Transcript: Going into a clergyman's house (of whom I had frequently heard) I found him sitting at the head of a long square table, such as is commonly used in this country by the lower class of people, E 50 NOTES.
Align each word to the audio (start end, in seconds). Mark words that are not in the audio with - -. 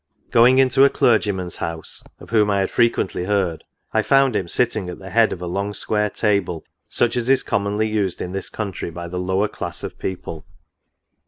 Going 0.31 0.57
into 0.57 0.83
a 0.83 0.89
clergyman's 0.89 1.57
house 1.57 2.03
(of 2.19 2.31
whom 2.31 2.49
I 2.49 2.61
had 2.61 2.71
frequently 2.71 3.25
heard) 3.25 3.63
I 3.93 4.01
found 4.01 4.35
him 4.35 4.47
sitting 4.47 4.89
at 4.89 4.97
the 4.97 5.11
head 5.11 5.31
of 5.31 5.43
a 5.43 5.45
long 5.45 5.75
square 5.75 6.09
table, 6.09 6.65
such 6.89 7.15
as 7.15 7.29
is 7.29 7.43
commonly 7.43 7.87
used 7.87 8.19
in 8.19 8.31
this 8.31 8.49
country 8.49 8.89
by 8.89 9.07
the 9.07 9.19
lower 9.19 9.47
class 9.47 9.83
of 9.83 9.99
people, 9.99 10.37
E 10.37 10.39
50 10.41 10.41
NOTES. 10.41 10.43